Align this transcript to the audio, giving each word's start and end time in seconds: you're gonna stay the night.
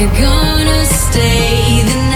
you're 0.00 0.08
gonna 0.10 0.84
stay 0.84 1.82
the 1.82 1.94
night. 1.96 2.07